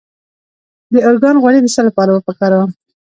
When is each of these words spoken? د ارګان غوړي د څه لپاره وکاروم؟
د 0.93 0.95
ارګان 1.09 1.35
غوړي 1.41 1.59
د 1.61 1.67
څه 1.75 1.81
لپاره 1.87 2.11
وکاروم؟ 2.13 2.69